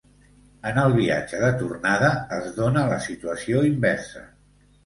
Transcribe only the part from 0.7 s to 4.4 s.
el viatge de tornada, es dóna la situació inversa.